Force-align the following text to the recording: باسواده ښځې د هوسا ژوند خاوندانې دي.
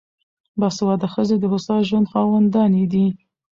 باسواده 0.59 1.07
ښځې 1.13 1.35
د 1.39 1.43
هوسا 1.51 1.75
ژوند 1.87 2.09
خاوندانې 2.11 2.83
دي. 2.93 3.05